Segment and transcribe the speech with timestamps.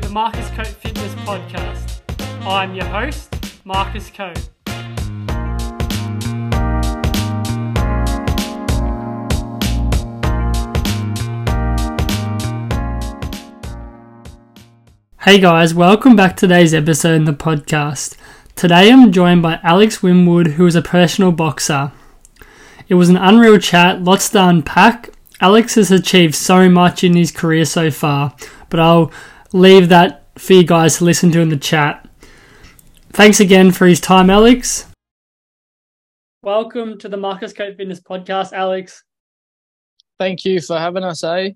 [0.00, 2.00] the Marcus Cope Fitness Podcast.
[2.46, 3.34] I'm your host,
[3.64, 4.36] Marcus Cope.
[15.22, 18.16] Hey guys, welcome back to today's episode in the podcast.
[18.54, 21.90] Today I'm joined by Alex Winwood, who is a professional boxer.
[22.86, 25.10] It was an unreal chat, lots to unpack.
[25.40, 28.36] Alex has achieved so much in his career so far,
[28.70, 29.10] but I'll
[29.52, 32.08] leave that for you guys to listen to in the chat.
[33.10, 34.86] Thanks again for his time, Alex.
[36.42, 39.02] Welcome to the Marcus Cope Fitness Podcast, Alex.
[40.18, 41.50] Thank you for having us, eh?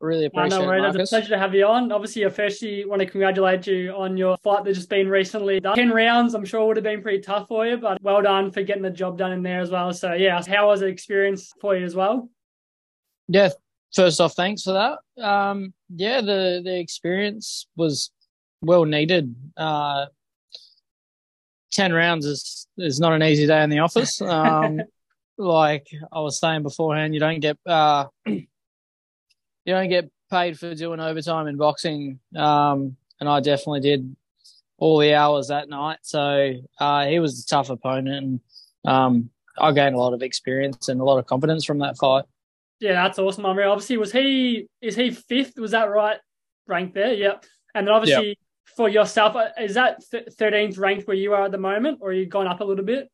[0.00, 0.80] Really appreciate know, it, right?
[0.80, 1.02] Marcus.
[1.02, 1.90] It's a pleasure to have you on.
[1.90, 5.76] Obviously, I firstly want to congratulate you on your fight that's just been recently done.
[5.76, 8.62] 10 rounds, I'm sure would have been pretty tough for you, but well done for
[8.62, 9.92] getting the job done in there as well.
[9.92, 12.28] So, yeah, how was the experience for you as well?
[13.28, 13.50] Yeah,
[13.94, 15.24] first off, thanks for that.
[15.24, 18.10] Um, yeah, the the experience was
[18.60, 19.34] well needed.
[19.56, 20.06] Uh,
[21.72, 24.20] Ten rounds is is not an easy day in the office.
[24.22, 24.80] Um,
[25.38, 28.46] like I was saying beforehand, you don't get uh, you
[29.66, 34.16] don't get paid for doing overtime in boxing, um, and I definitely did
[34.78, 35.98] all the hours that night.
[36.02, 38.40] So uh, he was a tough opponent, and
[38.86, 42.24] um, I gained a lot of experience and a lot of confidence from that fight.
[42.80, 43.72] Yeah, that's awesome, Unreal.
[43.72, 45.58] Obviously, was he, is he fifth?
[45.58, 46.18] Was that right?
[46.66, 47.14] Ranked there?
[47.14, 47.44] Yep.
[47.74, 48.38] And then obviously,
[48.76, 52.26] for yourself, uh, is that 13th ranked where you are at the moment, or you
[52.26, 53.08] gone up a little bit?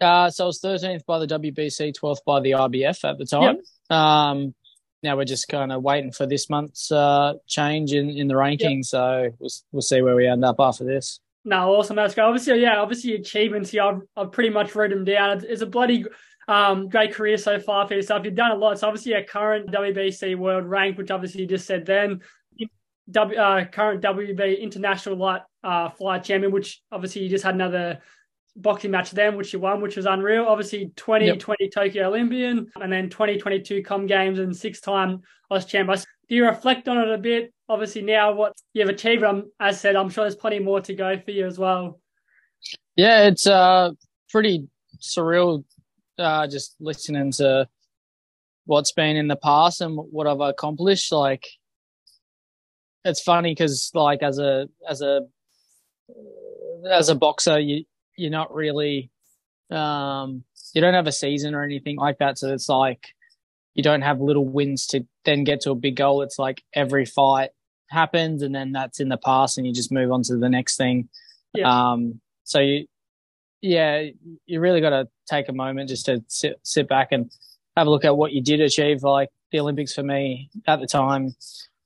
[0.00, 3.58] Uh, so I was 13th by the WBC, 12th by the IBF at the time.
[3.90, 4.54] Um,
[5.02, 8.82] now we're just kind of waiting for this month's uh, change in, in the ranking.
[8.82, 11.20] So we'll, we'll see where we end up after this.
[11.44, 11.96] No, awesome.
[11.96, 12.24] That's great.
[12.24, 13.82] Obviously, yeah, obviously achievements here.
[13.82, 15.38] I've, I've pretty much written them down.
[15.38, 16.04] It's, it's a bloody
[16.48, 18.24] um, great career so far for yourself.
[18.24, 18.78] You've done a lot.
[18.78, 22.20] So obviously, a current WBC world rank, which obviously you just said then.
[23.10, 27.98] W, uh, current WB international light uh, flight champion, which obviously you just had another
[28.56, 30.44] boxing match then, which you won, which was unreal.
[30.46, 35.90] Obviously, 2020 Tokyo Olympian, and then 2022 Com Games and six-time Aus champ.
[36.28, 37.52] Do you reflect on it a bit?
[37.68, 40.94] Obviously, now what you've achieved, um, as I said, I'm sure there's plenty more to
[40.94, 42.00] go for you as well.
[42.96, 43.90] Yeah, it's uh,
[44.28, 44.68] pretty
[45.00, 45.64] surreal
[46.20, 47.68] uh, just listening to
[48.66, 51.10] what's been in the past and what I've accomplished.
[51.12, 51.46] Like,
[53.04, 55.22] it's funny because, like, as a as a
[56.88, 57.84] as a boxer, you
[58.16, 59.10] you're not really
[59.70, 60.44] um,
[60.74, 62.38] you don't have a season or anything like that.
[62.38, 63.14] So it's like
[63.74, 66.22] you don't have little wins to then get to a big goal.
[66.22, 67.50] It's like every fight
[67.88, 70.76] happens and then that's in the past and you just move on to the next
[70.76, 71.08] thing.
[71.54, 71.92] Yeah.
[71.92, 72.86] Um, so you,
[73.62, 74.04] yeah,
[74.46, 77.30] you really got to take a moment just to sit, sit back and
[77.76, 79.02] have a look at what you did achieve.
[79.02, 81.34] Like the Olympics for me at the time,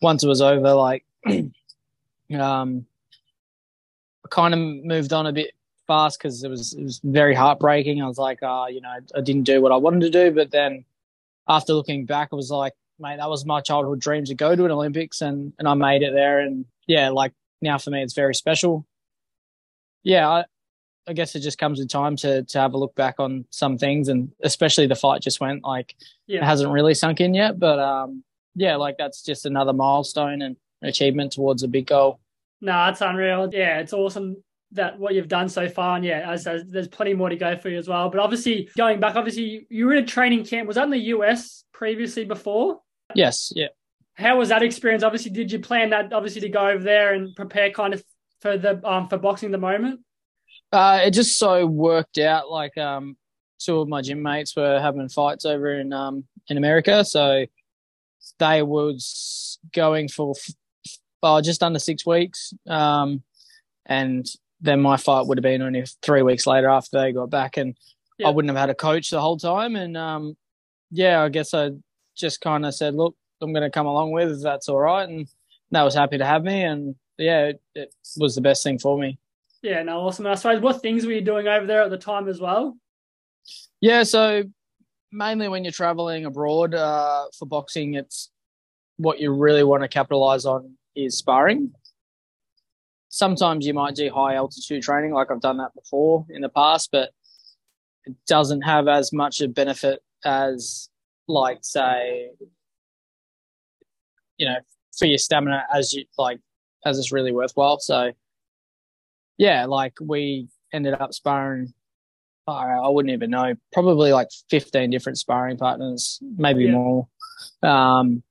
[0.00, 2.86] once it was over, like, um,
[4.24, 5.52] I kind of moved on a bit
[5.86, 8.02] fast because it was it was very heartbreaking.
[8.02, 10.30] I was like, uh, you know, I didn't do what I wanted to do.
[10.34, 10.84] But then
[11.48, 14.64] after looking back, I was like, mate, that was my childhood dream to go to
[14.64, 16.40] an Olympics, and and I made it there.
[16.40, 18.86] And yeah, like now for me, it's very special.
[20.02, 20.44] Yeah, I,
[21.06, 23.76] I guess it just comes with time to to have a look back on some
[23.78, 25.94] things, and especially the fight just went like
[26.26, 26.38] Yeah.
[26.40, 27.58] it hasn't really sunk in yet.
[27.58, 32.20] But um, yeah, like that's just another milestone and achievement towards a big goal.
[32.60, 33.50] No, that's unreal.
[33.52, 34.42] Yeah, it's awesome
[34.72, 35.96] that what you've done so far.
[35.96, 38.08] And yeah, as, as there's plenty more to go for you as well.
[38.10, 40.66] But obviously, going back, obviously, you were in a training camp.
[40.66, 42.80] Was that in the US previously before?
[43.14, 43.68] Yes, yeah.
[44.14, 45.02] How was that experience?
[45.02, 48.02] Obviously, did you plan that obviously to go over there and prepare kind of
[48.40, 50.00] for the um for boxing the moment?
[50.74, 52.50] Uh, it just so worked out.
[52.50, 53.16] Like, um,
[53.60, 57.46] two of my gym mates were having fights over in um in America, so
[58.38, 62.52] they was going for f- uh, just under six weeks.
[62.66, 63.22] Um,
[63.86, 64.26] and
[64.60, 67.76] then my fight would have been only three weeks later after they got back, and
[68.18, 68.28] Yeah.
[68.28, 69.76] I wouldn't have had a coach the whole time.
[69.76, 70.36] And um,
[70.90, 71.70] yeah, I guess I
[72.16, 75.08] just kind of said, look, I'm going to come along with if that's all right,
[75.08, 75.28] and
[75.70, 78.98] they was happy to have me, and yeah, it, it was the best thing for
[78.98, 79.18] me.
[79.64, 80.26] Yeah, no, awesome.
[80.26, 82.76] And I suppose what things were you doing over there at the time as well?
[83.80, 84.42] Yeah, so
[85.10, 88.30] mainly when you're traveling abroad uh, for boxing, it's
[88.98, 91.72] what you really want to capitalize on is sparring.
[93.08, 96.90] Sometimes you might do high altitude training, like I've done that before in the past,
[96.92, 97.12] but
[98.04, 100.90] it doesn't have as much of a benefit as,
[101.26, 102.28] like, say,
[104.36, 104.56] you know,
[104.98, 106.40] for your stamina as you like,
[106.84, 107.78] as it's really worthwhile.
[107.80, 108.12] So,
[109.36, 111.72] yeah, like we ended up sparring
[112.46, 113.54] I wouldn't even know.
[113.72, 116.72] Probably like 15 different sparring partners, maybe Yeah.
[116.72, 117.08] more.
[117.62, 118.22] Um,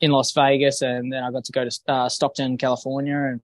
[0.00, 3.40] in Las Vegas, and then I got to go to uh, Stockton, California, and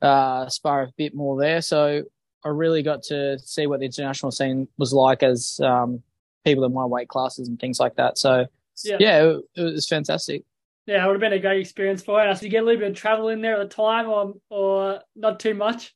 [0.00, 1.60] uh, spar a bit more there.
[1.60, 2.04] So
[2.44, 6.00] I really got to see what the international scene was like as um,
[6.44, 8.18] people in my weight classes and things like that.
[8.18, 8.46] So
[8.84, 10.44] yeah, yeah it, it, was fantastic.
[10.86, 12.40] Yeah, it would have been a great experience for us.
[12.40, 15.40] You get a little bit of travel in there at the time, or or not
[15.40, 15.92] too much?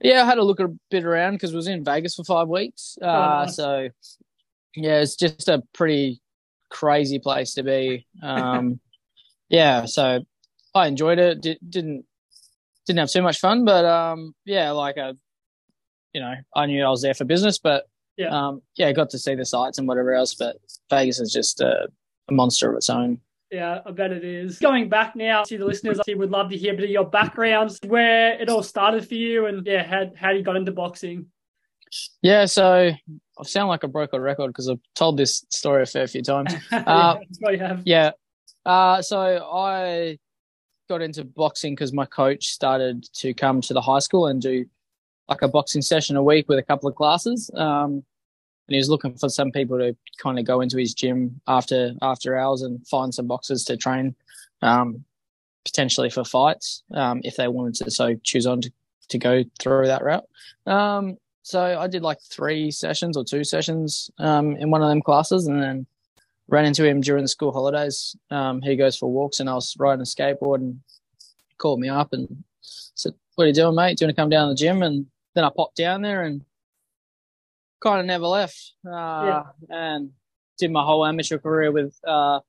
[0.00, 2.48] Yeah, I had a look a bit around because I was in Vegas for five
[2.48, 2.96] weeks.
[3.02, 3.56] Oh, uh, nice.
[3.56, 3.88] So
[4.74, 6.20] yeah, it's just a pretty
[6.70, 8.06] crazy place to be.
[8.22, 8.80] Um,
[9.48, 10.24] yeah, so
[10.74, 11.42] I enjoyed it.
[11.42, 12.04] D- didn't
[12.86, 15.12] didn't have too much fun, but um, yeah, like a, uh,
[16.12, 17.84] you know, I knew I was there for business, but
[18.16, 20.34] yeah, um, yeah, got to see the sights and whatever else.
[20.34, 20.56] But
[20.88, 21.88] Vegas is just a,
[22.28, 23.20] a monster of its own.
[23.50, 24.58] Yeah, I bet it is.
[24.58, 27.04] Going back now to the listeners, I would love to hear a bit of your
[27.04, 31.26] backgrounds, where it all started for you, and yeah, how how you got into boxing.
[32.22, 32.92] Yeah, so
[33.38, 36.22] I sound like I broke a record because I've told this story a fair few
[36.22, 36.54] times.
[36.72, 37.16] Uh,
[37.50, 38.10] yeah, yeah.
[38.64, 40.18] Uh, so I
[40.88, 44.64] got into boxing because my coach started to come to the high school and do
[45.28, 47.50] like a boxing session a week with a couple of classes.
[47.54, 48.04] Um,
[48.70, 51.92] and he was looking for some people to kind of go into his gym after
[52.02, 54.14] after hours and find some boxers to train,
[54.62, 55.04] um,
[55.64, 58.72] potentially for fights um, if they wanted to so choose on to,
[59.08, 60.24] to go through that route.
[60.66, 65.02] Um, so I did like three sessions or two sessions um, in one of them
[65.02, 65.84] classes, and then
[66.46, 68.14] ran into him during the school holidays.
[68.30, 70.78] Um, he goes for walks, and I was riding a skateboard, and
[71.58, 73.98] called me up and said, "What are you doing, mate?
[73.98, 76.22] Do you want to come down to the gym?" And then I popped down there
[76.22, 76.44] and
[77.80, 79.42] kind of never left, uh, yeah.
[79.70, 80.10] and
[80.58, 82.40] did my whole amateur career with uh,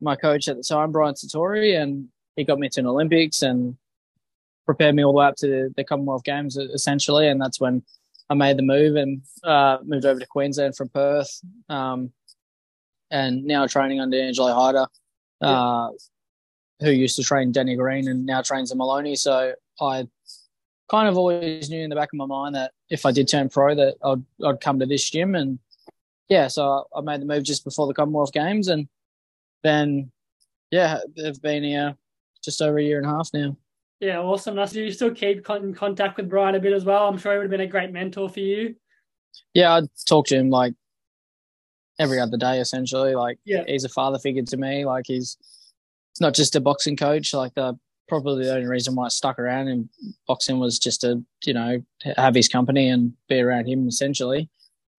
[0.00, 3.76] my coach at the time, Brian Satori, and he got me to an Olympics and
[4.66, 7.82] prepared me all the way up to the, the Commonwealth Games essentially, and that's when
[8.30, 12.12] I made the move and uh, moved over to Queensland from Perth, um,
[13.10, 14.86] and now training under Angelo Hyder,
[15.42, 15.90] uh,
[16.80, 19.14] who used to train Danny Green and now trains in Moloney.
[19.14, 20.08] So I
[20.90, 23.48] kind of always knew in the back of my mind that if I did turn
[23.48, 25.58] pro, that I'd I'd come to this gym, and
[26.28, 28.88] yeah, so I made the move just before the Commonwealth Games, and
[29.62, 30.10] then
[30.70, 31.96] yeah, they've been here
[32.42, 33.56] just over a year and a half now.
[34.00, 34.56] Yeah, awesome.
[34.56, 37.08] Do you still keep in contact with Brian a bit as well?
[37.08, 38.74] I'm sure he would have been a great mentor for you.
[39.54, 40.74] Yeah, I'd talk to him like
[41.98, 43.14] every other day, essentially.
[43.14, 43.64] Like, yeah.
[43.66, 44.84] he's a father figure to me.
[44.84, 45.38] Like, he's
[46.12, 47.32] it's not just a boxing coach.
[47.32, 47.78] Like, the
[48.08, 49.88] probably the only reason why I stuck around in
[50.26, 51.82] boxing was just to, you know,
[52.16, 54.48] have his company and be around him, essentially.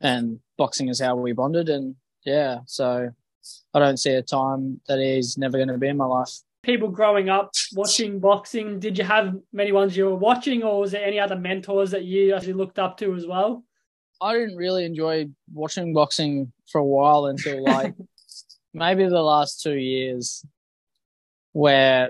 [0.02, 1.69] And boxing is how we bonded.
[1.69, 3.10] And yeah, so
[3.74, 6.90] I don't see a time that he's never going to be in my life people
[6.90, 11.06] growing up watching boxing, did you have many ones you were watching, or was there
[11.06, 13.63] any other mentors that you actually looked up to as well?
[14.19, 17.94] I didn't really enjoy watching boxing for a while until like
[18.74, 20.44] maybe the last two years,
[21.54, 22.10] where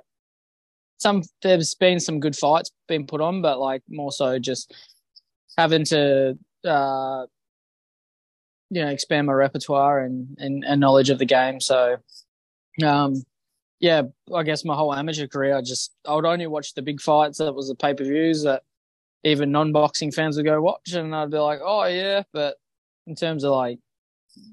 [0.97, 4.73] some there's been some good fights being put on, but like more so just
[5.57, 7.25] having to uh,
[8.69, 11.59] you know expand my repertoire and, and, and knowledge of the game.
[11.59, 11.97] So
[12.83, 13.23] um,
[13.79, 14.03] yeah,
[14.33, 17.37] I guess my whole amateur career, I just I would only watch the big fights.
[17.37, 18.63] That was the pay per views that
[19.23, 22.23] even non boxing fans would go watch, and I'd be like, oh yeah.
[22.31, 22.55] But
[23.07, 23.79] in terms of like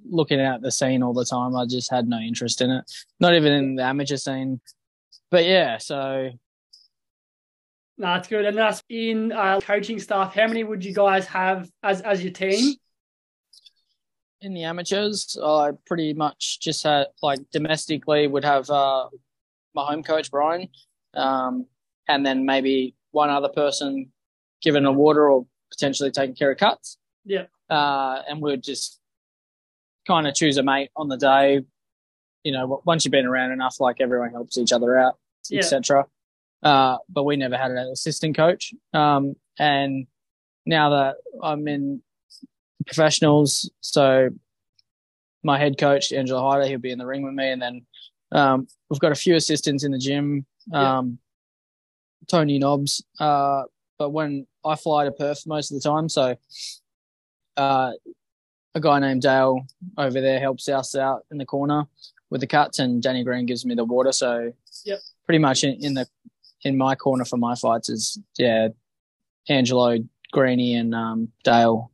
[0.09, 2.85] looking at the scene all the time, I just had no interest in it.
[3.21, 4.61] Not even in the amateur scene.
[5.31, 6.31] But yeah, so.
[7.99, 8.45] No, that's good.
[8.45, 10.35] And that's in uh, coaching staff.
[10.35, 12.76] How many would you guys have as as your team?
[14.42, 19.09] in the amateurs, I pretty much just had like domestically would have uh,
[19.75, 20.69] my home coach Brian,
[21.14, 21.66] um,
[22.09, 24.11] and then maybe one other person
[24.61, 26.99] given a water or potentially taking care of cuts.
[27.25, 27.45] Yeah.
[27.71, 29.00] Uh, and we'd just
[30.07, 31.62] kind of choose a mate on the day.
[32.45, 35.19] You know, once you've been around enough, like everyone helps each other out,
[35.49, 35.61] yeah.
[35.61, 36.07] etc.
[36.63, 38.73] Uh, but we never had an assistant coach.
[38.93, 40.07] Um, and
[40.67, 42.03] now that I'm in
[42.87, 43.71] professionals.
[43.81, 44.31] So
[45.43, 47.51] my head coach, Angelo Hyder, he'll be in the ring with me.
[47.51, 47.87] And then
[48.33, 52.27] um, we've got a few assistants in the gym, um, yeah.
[52.29, 53.05] Tony Knobs.
[53.19, 53.65] Uh,
[53.99, 56.37] but when I fly to Perth most of the time, so
[57.57, 57.93] uh,
[58.75, 59.61] a guy named Dale
[59.99, 61.87] over there helps us out in the corner
[62.33, 64.12] with the cuts, and Danny Green gives me the water.
[64.12, 64.53] So
[64.85, 64.99] yep.
[65.27, 66.07] pretty much in, in the
[66.65, 68.69] in my corner for my fights is yeah,
[69.49, 69.99] Angelo,
[70.33, 71.93] Greeny, and um, Dale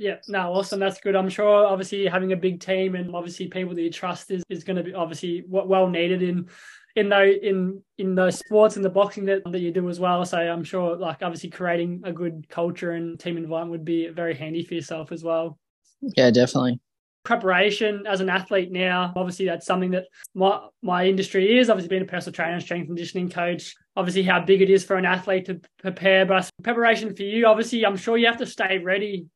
[0.00, 0.80] yeah, no, awesome.
[0.80, 1.14] That's good.
[1.14, 4.64] I'm sure obviously having a big team and obviously people that you trust is, is
[4.64, 6.48] going to be obviously well needed in
[6.96, 10.24] in those in in those sports and the boxing that, that you do as well.
[10.24, 14.34] So I'm sure like obviously creating a good culture and team environment would be very
[14.34, 15.58] handy for yourself as well.
[16.00, 16.80] Yeah, definitely.
[17.24, 19.12] Preparation as an athlete now.
[19.16, 21.70] Obviously, that's something that my my industry is.
[21.70, 23.74] Obviously, being a personal trainer, strength conditioning coach.
[23.96, 26.24] Obviously, how big it is for an athlete to prepare.
[26.26, 29.26] But preparation for you, obviously, I'm sure you have to stay ready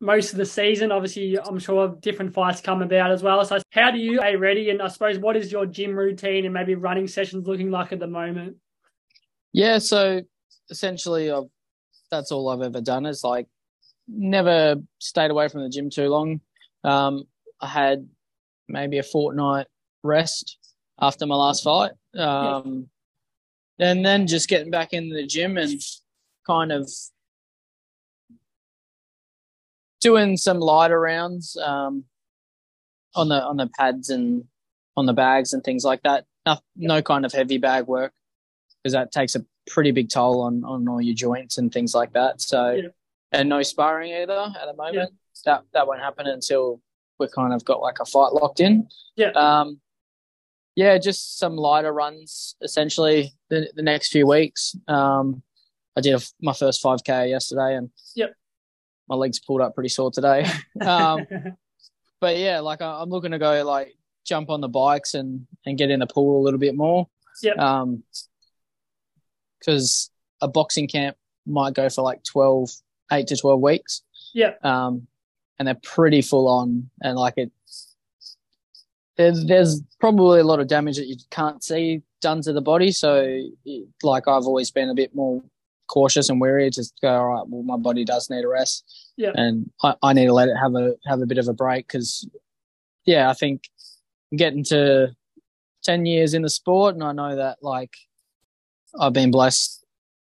[0.00, 0.92] most of the season.
[0.92, 3.44] Obviously, I'm sure different fights come about as well.
[3.44, 4.70] So, how do you stay ready?
[4.70, 8.00] And I suppose, what is your gym routine and maybe running sessions looking like at
[8.00, 8.56] the moment?
[9.52, 10.22] Yeah, so
[10.70, 11.44] essentially, I've,
[12.10, 13.46] that's all I've ever done is like
[14.06, 16.40] never stayed away from the gym too long.
[16.84, 17.26] Um,
[17.60, 18.08] I had
[18.68, 19.66] maybe a fortnight
[20.02, 20.58] rest
[21.00, 21.92] after my last fight.
[22.16, 22.88] Um,
[23.78, 23.90] yeah.
[23.90, 25.80] And then just getting back in the gym and
[26.46, 26.88] kind of
[30.00, 32.04] doing some lighter rounds um,
[33.14, 34.44] on the on the pads and
[34.96, 36.26] on the bags and things like that.
[36.46, 38.12] No, no kind of heavy bag work
[38.82, 42.12] because that takes a pretty big toll on on all your joints and things like
[42.12, 42.40] that.
[42.40, 42.88] So, yeah.
[43.32, 45.14] and no sparring either at the moment.
[45.44, 46.80] That that won't happen until
[47.18, 48.88] we kind of got like a fight locked in.
[49.16, 49.30] Yeah.
[49.30, 49.80] Um,
[50.76, 54.74] yeah, just some lighter runs essentially the, the next few weeks.
[54.88, 55.42] Um,
[55.96, 58.34] I did a, my first 5K yesterday and yep
[59.08, 60.46] my legs pulled up pretty sore today.
[60.80, 61.26] Um,
[62.20, 63.94] but yeah, like I, am looking to go like
[64.26, 67.08] jump on the bikes and and get in the pool a little bit more.
[67.42, 67.52] Yeah.
[67.52, 68.02] Um,
[69.58, 70.10] because
[70.40, 72.70] a boxing camp might go for like 12,
[73.12, 74.02] 8 to 12 weeks.
[74.34, 74.54] Yeah.
[74.62, 75.06] Um,
[75.58, 77.52] and they're pretty full on and like it,
[79.16, 82.90] there's, there's probably a lot of damage that you can't see done to the body.
[82.90, 83.42] So
[84.02, 85.42] like I've always been a bit more
[85.86, 86.70] cautious and wary.
[86.70, 87.44] Just go, all right.
[87.46, 90.56] Well, my body does need a rest, yeah, and I, I need to let it
[90.56, 92.26] have a have a bit of a break because,
[93.04, 93.64] yeah, I think
[94.34, 95.14] getting to
[95.82, 97.94] ten years in the sport, and I know that like
[98.98, 99.84] I've been blessed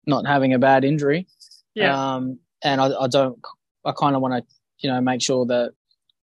[0.07, 1.27] not having a bad injury.
[1.75, 2.15] Yeah.
[2.15, 3.39] Um, and I, I don't.
[3.85, 5.73] I kind of want to, you know, make sure that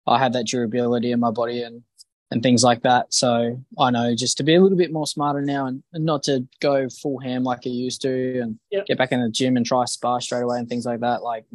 [0.08, 1.84] I have that durability in my body and
[2.32, 3.14] and things like that.
[3.14, 6.24] So I know just to be a little bit more smarter now and, and not
[6.24, 8.86] to go full ham like I used to and yep.
[8.86, 11.24] get back in the gym and try spar straight away and things like that.
[11.24, 11.46] Like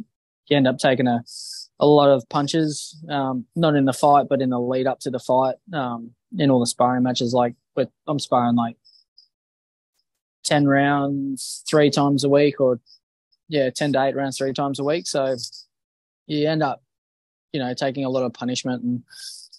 [0.45, 1.23] you end up taking a,
[1.79, 5.09] a lot of punches, um, not in the fight, but in the lead up to
[5.09, 7.33] the fight, um, in all the sparring matches.
[7.33, 8.77] Like with, I'm sparring like
[10.43, 12.79] 10 rounds three times a week or
[13.49, 15.07] yeah, 10 to eight rounds three times a week.
[15.07, 15.35] So
[16.27, 16.83] you end up,
[17.53, 19.03] you know, taking a lot of punishment and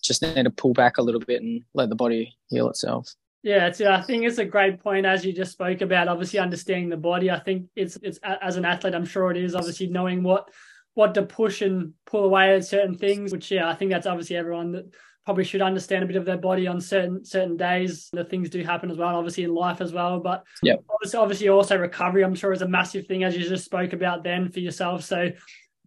[0.03, 3.15] just need to pull back a little bit and let the body heal itself.
[3.43, 6.09] Yeah, it's, I think it's a great point as you just spoke about.
[6.09, 7.31] Obviously, understanding the body.
[7.31, 10.51] I think it's it's as an athlete, I'm sure it is obviously knowing what
[10.95, 13.33] what to push and pull away at certain things.
[13.33, 14.93] Which yeah, I think that's obviously everyone that
[15.25, 18.09] probably should understand a bit of their body on certain certain days.
[18.13, 20.19] The things do happen as well, obviously in life as well.
[20.19, 22.25] But yeah, obviously, obviously also recovery.
[22.25, 25.05] I'm sure is a massive thing as you just spoke about then for yourself.
[25.05, 25.31] So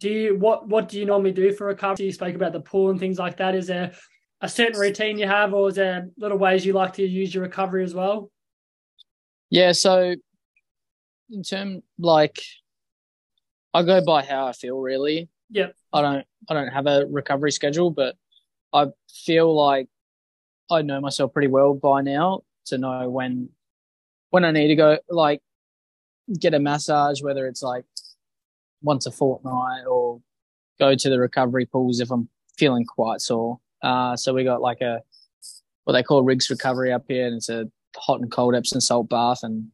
[0.02, 2.08] do you what what do you normally do for recovery?
[2.08, 3.56] You spoke about the pool and things like that.
[3.56, 3.92] Is there
[4.42, 7.44] a certain routine you have, or is there little ways you like to use your
[7.44, 8.32] recovery as well?
[9.52, 10.16] Yeah, so
[11.30, 12.40] in terms like
[13.74, 15.30] I go by how I feel really.
[15.52, 15.76] Yep.
[15.94, 18.16] I don't I don't have a recovery schedule, but
[18.74, 19.88] I feel like
[20.72, 23.50] I know myself pretty well by now to know when
[24.32, 25.42] when I need to go like
[26.40, 27.86] get a massage, whether it's like
[28.82, 30.22] once a fortnight or
[30.80, 33.60] go to the recovery pools if I'm feeling quite sore.
[33.82, 35.02] Uh, so we got like a
[35.84, 39.10] what they call rigs recovery up here, and it's a hot and cold Epsom salt
[39.10, 39.68] bath, and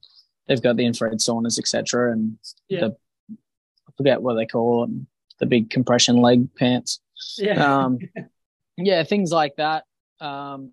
[0.47, 2.11] they've got the infrared saunas, etc.
[2.11, 2.37] And
[2.69, 2.79] yeah.
[2.81, 2.95] the
[3.29, 5.07] I forget what they call them,
[5.39, 7.01] the big compression leg pants.
[7.37, 7.99] Yeah, um,
[8.77, 9.83] yeah, things like that.
[10.19, 10.71] Um,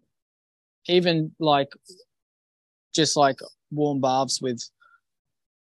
[0.86, 1.72] even like
[2.94, 3.38] just like
[3.70, 4.62] warm baths with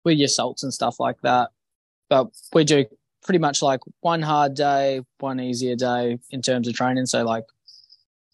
[0.05, 1.49] with your salts and stuff like that.
[2.09, 2.85] But we do
[3.23, 7.05] pretty much like one hard day, one easier day in terms of training.
[7.05, 7.43] So like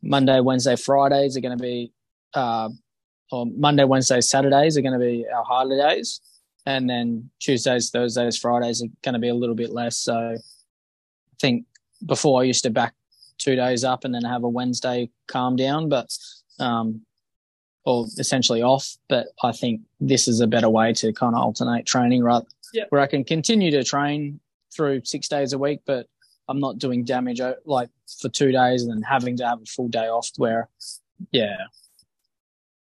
[0.03, 1.91] Monday, Wednesday, Fridays are going to be,
[2.33, 2.69] uh,
[3.31, 6.21] or Monday, Wednesday, Saturdays are going to be our harder days.
[6.65, 9.97] And then Tuesdays, Thursdays, Fridays are going to be a little bit less.
[9.97, 10.37] So I
[11.39, 11.65] think
[12.05, 12.93] before I used to back
[13.39, 16.15] two days up and then have a Wednesday calm down, but,
[16.59, 17.01] um,
[17.85, 18.97] or essentially off.
[19.09, 22.43] But I think this is a better way to kind of alternate training, right?
[22.73, 22.87] Yep.
[22.89, 24.39] Where I can continue to train
[24.75, 26.07] through six days a week, but
[26.47, 27.89] I'm not doing damage uh, like
[28.19, 30.29] for two days and then having to have a full day off.
[30.37, 30.69] Where,
[31.31, 31.55] yeah.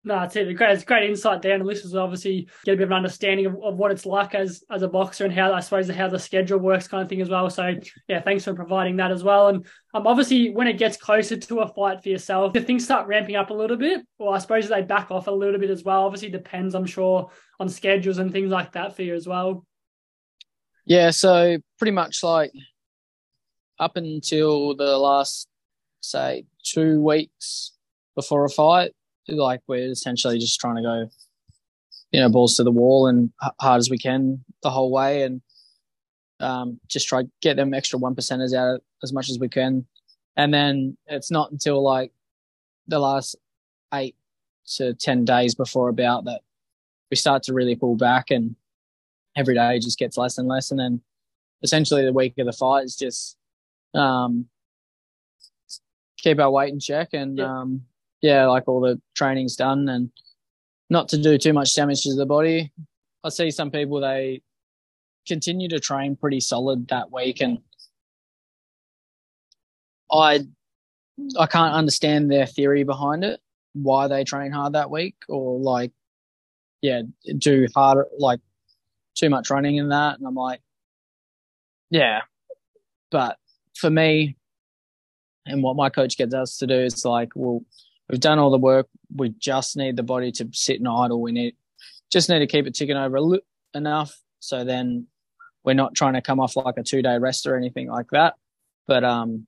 [0.04, 0.52] No, it's it.
[0.56, 3.54] Great, it's great insight there, and listeners obviously get a bit of an understanding of,
[3.62, 6.58] of what it's like as as a boxer and how I suppose how the schedule
[6.58, 7.48] works, kind of thing as well.
[7.50, 7.74] So
[8.08, 9.46] yeah, thanks for providing that as well.
[9.46, 13.06] And um, obviously when it gets closer to a fight for yourself, if things start
[13.06, 15.84] ramping up a little bit, or I suppose they back off a little bit as
[15.84, 16.02] well.
[16.02, 17.30] Obviously depends, I'm sure,
[17.60, 19.64] on schedules and things like that for you as well.
[20.84, 22.52] Yeah, so pretty much like
[23.78, 25.48] up until the last
[26.00, 27.72] say two weeks
[28.16, 28.92] before a fight.
[29.28, 31.10] Like we're essentially just trying to go,
[32.10, 35.40] you know, balls to the wall and hard as we can the whole way, and
[36.40, 39.86] um, just try get them extra one percenters out as much as we can.
[40.36, 42.10] And then it's not until like
[42.88, 43.36] the last
[43.94, 44.16] eight
[44.76, 46.40] to ten days before about that
[47.10, 48.56] we start to really pull back, and
[49.36, 51.00] every day just gets less and less, and then
[51.62, 53.36] essentially the week of the fight is just
[53.94, 54.46] um,
[56.18, 57.60] keep our weight in check and yeah.
[57.60, 57.82] um,
[58.20, 60.10] yeah, like all the training's done and
[60.90, 62.72] not to do too much damage to the body.
[63.24, 64.42] I see some people they
[65.26, 67.58] continue to train pretty solid that week and
[70.10, 70.40] I
[71.38, 73.40] I can't understand their theory behind it,
[73.74, 75.92] why they train hard that week or like
[76.80, 77.02] yeah,
[77.38, 78.40] do harder like
[79.14, 80.60] too much running in that and I'm like
[81.92, 82.22] yeah.
[83.10, 83.36] But
[83.76, 84.36] for me,
[85.44, 87.62] and what my coach gets us to do is like, well,
[88.08, 88.88] we've done all the work.
[89.14, 91.20] We just need the body to sit and idle.
[91.20, 91.54] We need
[92.10, 93.38] just need to keep it ticking over
[93.74, 94.18] enough.
[94.40, 95.06] So then
[95.64, 98.34] we're not trying to come off like a two day rest or anything like that.
[98.86, 99.46] But um,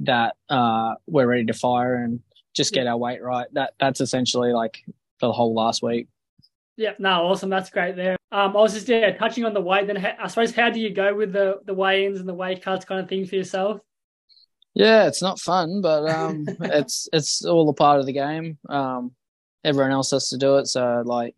[0.00, 2.20] that uh, we're ready to fire and
[2.54, 3.46] just get our weight right.
[3.54, 4.84] That that's essentially like
[5.20, 6.08] the whole last week.
[6.80, 7.50] Yeah, no, awesome.
[7.50, 8.16] That's great there.
[8.32, 9.86] Um, I was just yeah touching on the weight.
[9.86, 12.86] Then I suppose how do you go with the the weigh-ins and the weight cuts
[12.86, 13.80] kind of thing for yourself?
[14.72, 18.56] Yeah, it's not fun, but um, it's it's all a part of the game.
[18.66, 19.12] Um,
[19.62, 21.34] everyone else has to do it, so like,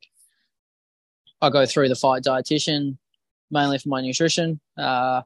[1.40, 2.99] I go through the fight dietitian
[3.50, 4.61] mainly for my nutrition.
[4.78, 5.22] Uh,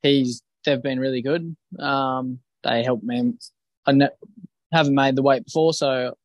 [0.00, 1.54] he's they've been really good.
[1.78, 3.34] Um, they helped me.
[3.84, 4.08] I ne-
[4.72, 6.16] haven't made the weight before, so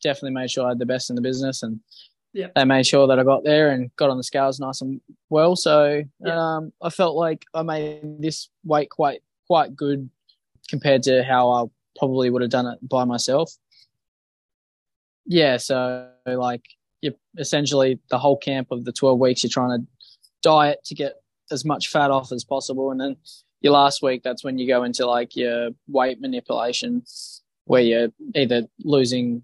[0.00, 1.80] definitely made sure I had the best in the business, and
[2.32, 2.48] yeah.
[2.54, 5.56] they made sure that I got there and got on the scales nice and well.
[5.56, 6.56] So yeah.
[6.56, 10.08] um, I felt like I made this weight quite quite good
[10.68, 11.64] compared to how I
[11.98, 13.52] probably would have done it by myself.
[15.26, 16.62] Yeah, so like
[17.00, 19.86] you essentially the whole camp of the 12 weeks you're trying to
[20.42, 21.14] diet to get
[21.50, 23.16] as much fat off as possible and then
[23.60, 27.02] your last week that's when you go into like your weight manipulation
[27.64, 29.42] where you're either losing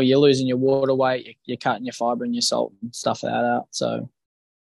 [0.00, 3.22] or you're losing your water weight you're cutting your fiber and your salt and stuff
[3.22, 4.08] like that out so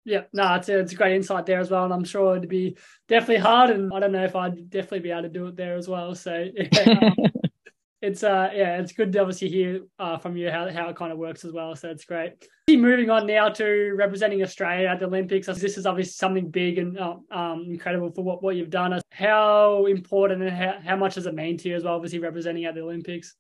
[0.05, 2.49] yeah, no, it's a, it's a great insight there as well, and I'm sure it'd
[2.49, 5.57] be definitely hard, and I don't know if I'd definitely be able to do it
[5.57, 6.15] there as well.
[6.15, 7.17] So yeah, um,
[8.03, 11.13] it's uh yeah, it's good to obviously hear uh, from you how how it kind
[11.13, 11.77] of works as well.
[11.77, 12.33] So it's great.
[12.69, 15.49] Moving on now to representing Australia at the Olympics.
[15.49, 18.99] This is obviously something big and uh, um, incredible for what, what you've done.
[19.11, 21.95] How important and how, how much does it mean to you as well?
[21.95, 23.35] Obviously representing at the Olympics.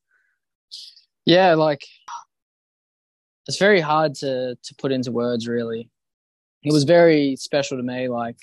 [1.31, 1.85] Yeah, like
[3.47, 5.89] it's very hard to to put into words really
[6.65, 8.09] it was very special to me.
[8.09, 8.37] Like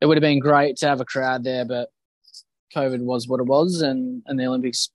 [0.00, 1.92] it would have been great to have a crowd there, but
[2.74, 4.90] COVID was what it was, and and the Olympics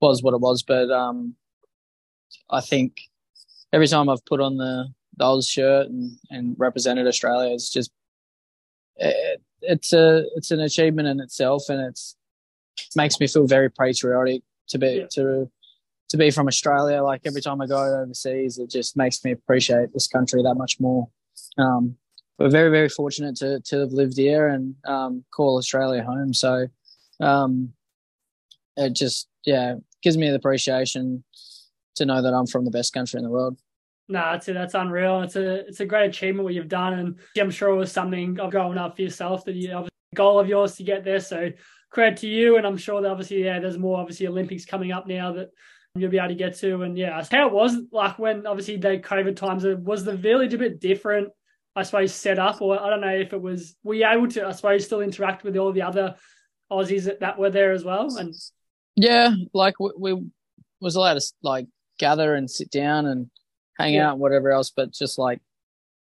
[0.00, 0.64] was what it was.
[0.64, 1.36] But um,
[2.50, 3.02] I think
[3.72, 4.88] every time I've put on the
[5.18, 7.92] the shirt and, and represented Australia, it's just
[8.96, 12.16] it, it's a it's an achievement in itself, and it's
[12.76, 15.06] it makes me feel very patriotic to be yeah.
[15.12, 15.50] to
[16.08, 17.02] to be from Australia.
[17.02, 20.78] Like every time I go overseas, it just makes me appreciate this country that much
[20.80, 21.08] more.
[21.58, 21.96] Um,
[22.38, 26.34] we're very, very fortunate to to have lived here and um, call Australia home.
[26.34, 26.66] So
[27.20, 27.72] um,
[28.76, 31.24] it just yeah gives me the appreciation
[31.96, 33.58] to know that I'm from the best country in the world.
[34.08, 35.22] No, that's that's unreal.
[35.22, 38.38] It's a it's a great achievement what you've done, and I'm sure it was something
[38.38, 41.20] of growing up for yourself that you goal of yours to get there.
[41.20, 41.50] So
[41.94, 45.06] credit to you, and I'm sure that obviously yeah, there's more obviously Olympics coming up
[45.06, 45.50] now that
[45.94, 46.82] you'll be able to get to.
[46.82, 50.52] And yeah, how it was like when obviously the COVID times uh, was the village
[50.52, 51.28] a bit different,
[51.76, 54.46] I suppose, set up, or I don't know if it was were you able to,
[54.46, 56.16] I suppose, still interact with all the other
[56.70, 58.14] Aussies that, that were there as well?
[58.16, 58.34] And
[58.96, 60.26] yeah, like we, we
[60.80, 63.30] was allowed to like gather and sit down and
[63.78, 64.08] hang yeah.
[64.08, 65.40] out and whatever else, but just like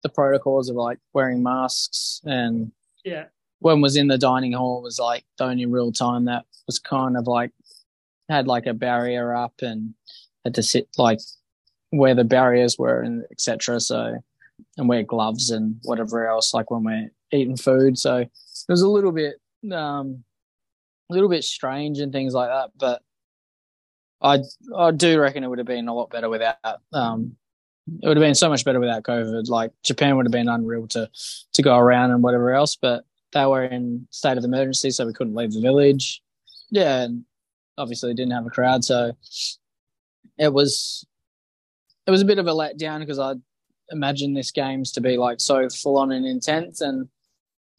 [0.03, 2.71] the protocols of like wearing masks and
[3.03, 3.25] yeah.
[3.61, 7.15] When was in the dining hall was like the only real time that was kind
[7.15, 7.51] of like
[8.27, 9.93] had like a barrier up and
[10.43, 11.19] had to sit like
[11.91, 13.79] where the barriers were and etc.
[13.79, 14.17] So
[14.77, 17.97] and wear gloves and whatever else like when we're eating food.
[17.97, 18.29] So it
[18.67, 19.35] was a little bit
[19.71, 20.23] um
[21.09, 22.71] a little bit strange and things like that.
[22.79, 23.03] But
[24.21, 24.39] I
[24.75, 26.57] I do reckon it would have been a lot better without
[26.93, 27.35] um
[28.01, 29.49] it would have been so much better without COVID.
[29.49, 31.09] Like Japan would have been unreal to
[31.53, 35.13] to go around and whatever else, but they were in state of emergency, so we
[35.13, 36.21] couldn't leave the village.
[36.69, 37.25] Yeah, and
[37.77, 39.11] obviously didn't have a crowd, so
[40.37, 41.05] it was
[42.07, 43.33] it was a bit of a letdown because I
[43.89, 47.07] imagined this games to be like so full on and intense, and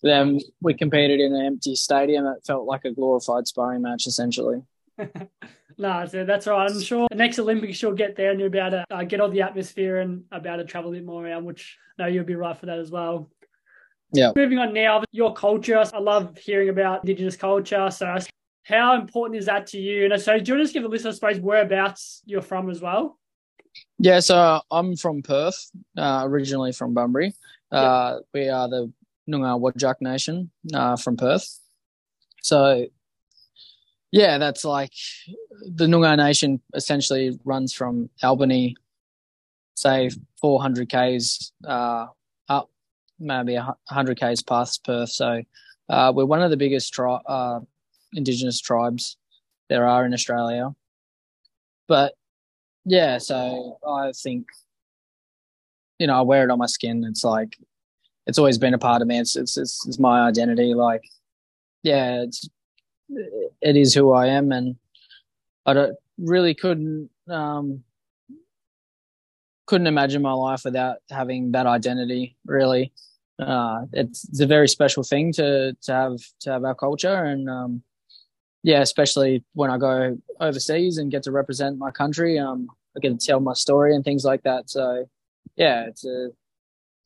[0.02, 2.26] then we competed in an empty stadium.
[2.26, 4.62] It felt like a glorified sparring match, essentially.
[5.78, 6.70] no, that's right.
[6.70, 9.20] I'm sure the next Olympics you'll get there and you'll be able to uh, get
[9.20, 12.24] all the atmosphere and be able to travel a bit more around, which no, you'll
[12.24, 13.30] be right for that as well.
[14.12, 14.33] Yeah.
[14.37, 15.79] Moving on now, your culture.
[15.79, 17.90] I love hearing about Indigenous culture.
[17.90, 18.18] So,
[18.64, 20.12] how important is that to you?
[20.12, 22.70] And so, do you want to just give a list, I suppose, whereabouts you're from
[22.70, 23.18] as well?
[23.98, 27.35] Yeah, so I'm from Perth, uh, originally from Bunbury.
[27.70, 28.92] Uh, We are the
[29.29, 31.59] Noongar Wadjuk Nation uh, from Perth.
[32.42, 32.87] So,
[34.11, 34.92] yeah, that's like
[35.64, 38.77] the Noongar Nation essentially runs from Albany,
[39.75, 42.09] say 400 k's uh,
[43.22, 45.11] maybe 100 k's past Perth.
[45.11, 45.42] So,
[45.88, 47.61] uh, we're one of the biggest tri- uh,
[48.14, 49.16] Indigenous tribes
[49.68, 50.70] there are in Australia.
[51.88, 52.14] But
[52.85, 54.46] yeah, so I think,
[55.98, 57.04] you know, I wear it on my skin.
[57.04, 57.56] It's like,
[58.26, 59.18] it's always been a part of me.
[59.18, 60.74] It's, it's, it's, it's my identity.
[60.74, 61.02] Like,
[61.82, 62.48] yeah, it's,
[63.61, 64.52] it is who I am.
[64.52, 64.76] And
[65.66, 67.82] I don't really couldn't, um,
[69.66, 72.92] couldn't imagine my life without having that identity really.
[73.42, 77.24] Uh, it's, it's a very special thing to, to have, to have our culture.
[77.24, 77.83] And, um,
[78.62, 83.18] yeah, especially when I go overseas and get to represent my country, um, I get
[83.18, 84.70] to tell my story and things like that.
[84.70, 85.07] So,
[85.57, 86.31] yeah, it's a,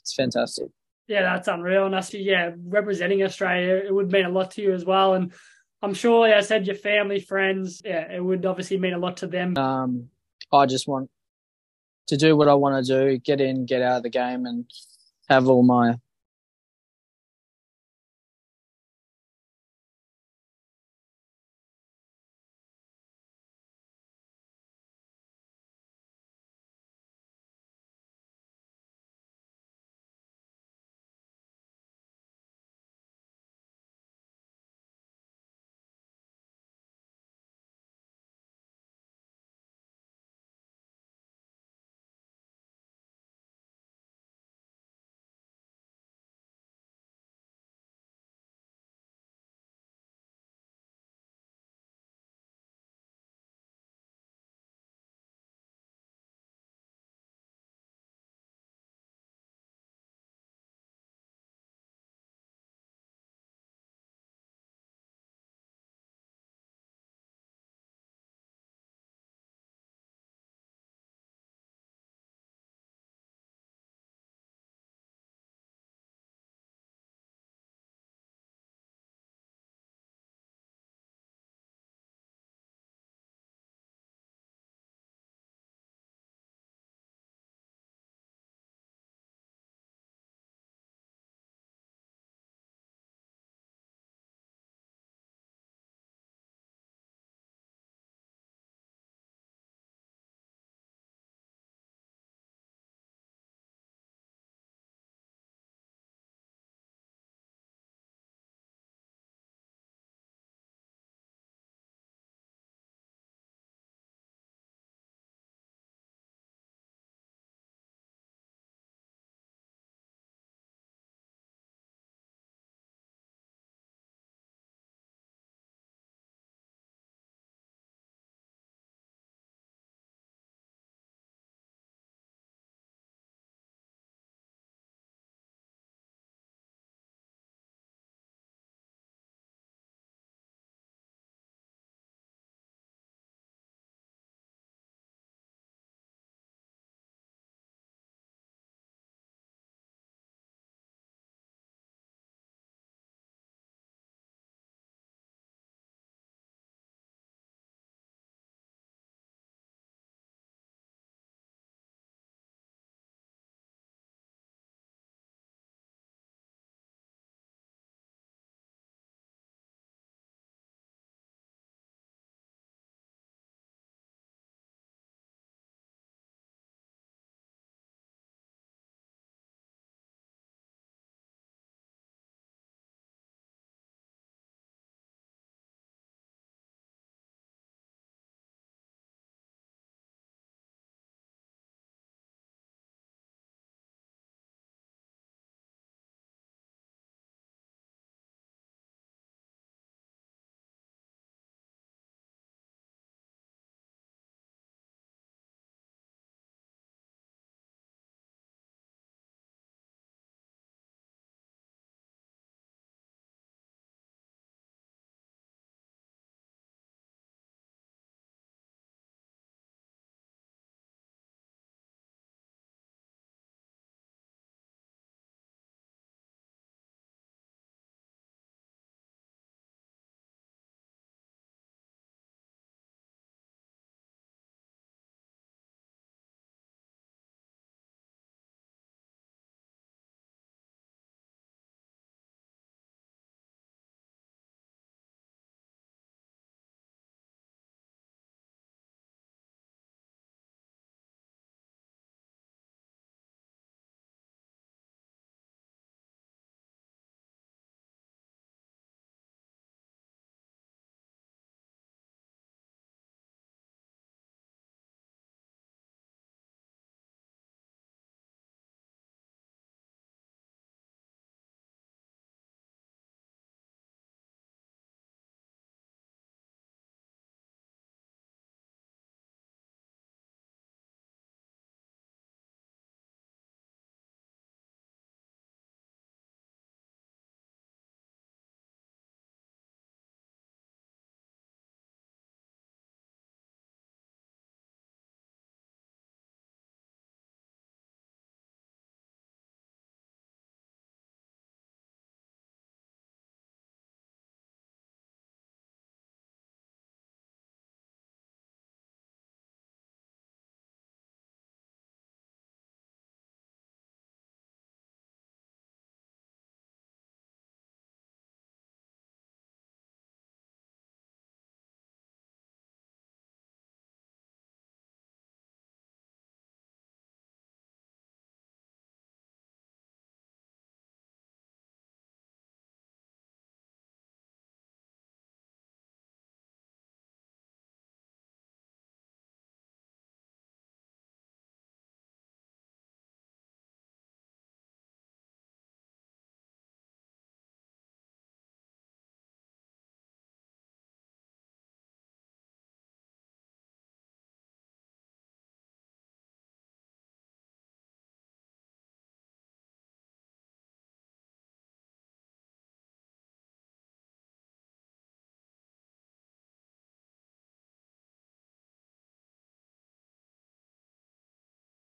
[0.01, 0.69] it's fantastic.
[1.09, 1.87] Yeah, that's unreal.
[1.87, 5.15] And see, yeah, representing Australia, it would mean a lot to you as well.
[5.15, 5.33] And
[5.83, 9.19] I'm sure, like I said, your family, friends, yeah, it would obviously mean a lot
[9.19, 9.57] to them.
[9.57, 10.09] Um,
[10.53, 11.11] I just want
[12.09, 14.65] to do what I want to do, get in, get out of the game, and
[15.29, 15.95] have all my